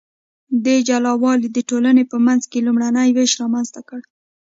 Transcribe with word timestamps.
دې 0.65 0.77
جلا 0.87 1.13
والي 1.23 1.47
د 1.51 1.59
ټولنې 1.69 2.03
په 2.11 2.17
منځ 2.25 2.41
کې 2.51 2.65
لومړنی 2.67 3.09
ویش 3.15 3.31
رامنځته 3.41 3.81
کړ. 3.89 4.01